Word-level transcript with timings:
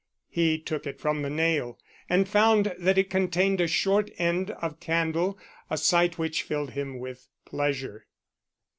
He 0.31 0.57
took 0.57 0.87
it 0.87 0.99
from 0.99 1.21
the 1.21 1.29
nail, 1.29 1.77
and 2.09 2.27
found 2.27 2.73
that 2.79 2.97
it 2.97 3.11
contained 3.11 3.61
a 3.61 3.67
short 3.67 4.09
end 4.17 4.49
of 4.49 4.79
candle 4.79 5.37
a 5.69 5.77
sight 5.77 6.17
which 6.17 6.41
filled 6.41 6.71
him 6.71 6.97
with 6.97 7.27
pleasure. 7.45 8.07